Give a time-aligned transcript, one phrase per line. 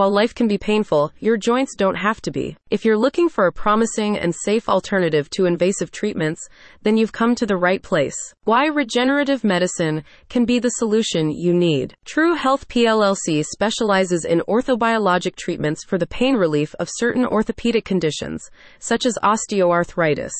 [0.00, 2.56] While life can be painful, your joints don't have to be.
[2.70, 6.48] If you're looking for a promising and safe alternative to invasive treatments,
[6.82, 8.16] then you've come to the right place.
[8.44, 11.92] Why regenerative medicine can be the solution you need.
[12.06, 18.48] True Health PLLC specializes in orthobiologic treatments for the pain relief of certain orthopedic conditions,
[18.78, 20.32] such as osteoarthritis.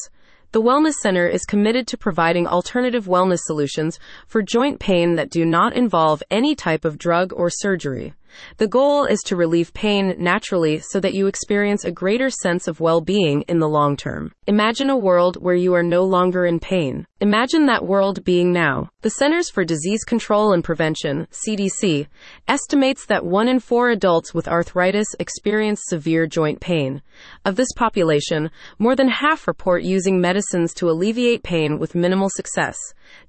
[0.52, 5.44] The Wellness Center is committed to providing alternative wellness solutions for joint pain that do
[5.44, 8.14] not involve any type of drug or surgery.
[8.56, 12.80] The goal is to relieve pain naturally so that you experience a greater sense of
[12.80, 14.32] well being in the long term.
[14.46, 17.06] Imagine a world where you are no longer in pain.
[17.20, 18.90] Imagine that world being now.
[19.02, 22.06] The Centers for Disease Control and Prevention, CDC,
[22.48, 27.02] estimates that one in four adults with arthritis experience severe joint pain.
[27.44, 32.76] Of this population, more than half report using medicines to alleviate pain with minimal success.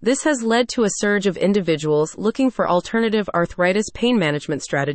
[0.02, 4.91] This has led to a surge of individuals looking for alternative arthritis pain management strategies,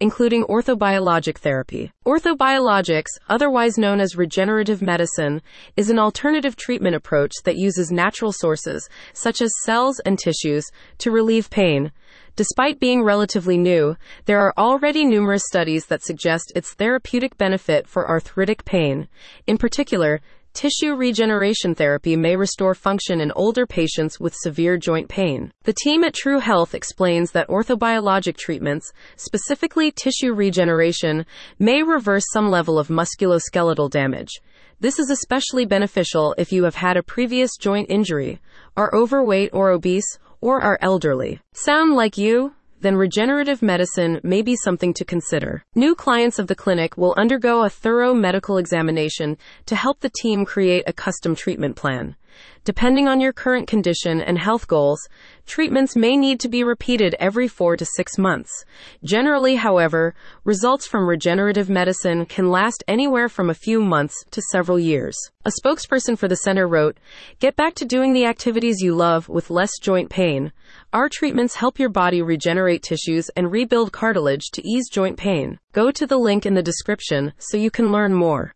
[0.00, 1.92] including orthobiologic therapy.
[2.04, 5.40] Orthobiologics, otherwise known as regenerative medicine,
[5.76, 10.64] is an alternative treatment approach that uses natural sources, such as cells and tissues,
[10.98, 11.92] to relieve pain.
[12.34, 18.08] Despite being relatively new, there are already numerous studies that suggest its therapeutic benefit for
[18.08, 19.08] arthritic pain.
[19.46, 20.20] In particular,
[20.54, 25.50] Tissue regeneration therapy may restore function in older patients with severe joint pain.
[25.62, 31.24] The team at True Health explains that orthobiologic treatments, specifically tissue regeneration,
[31.58, 34.42] may reverse some level of musculoskeletal damage.
[34.78, 38.38] This is especially beneficial if you have had a previous joint injury,
[38.76, 41.40] are overweight or obese, or are elderly.
[41.54, 42.52] Sound like you?
[42.82, 45.64] Then regenerative medicine may be something to consider.
[45.74, 50.44] New clients of the clinic will undergo a thorough medical examination to help the team
[50.44, 52.16] create a custom treatment plan.
[52.64, 55.00] Depending on your current condition and health goals,
[55.46, 58.64] treatments may need to be repeated every four to six months.
[59.02, 64.78] Generally, however, results from regenerative medicine can last anywhere from a few months to several
[64.78, 65.16] years.
[65.44, 66.98] A spokesperson for the center wrote,
[67.40, 70.52] Get back to doing the activities you love with less joint pain.
[70.92, 75.58] Our treatments help your body regenerate tissues and rebuild cartilage to ease joint pain.
[75.72, 78.50] Go to the link in the description so you can learn more.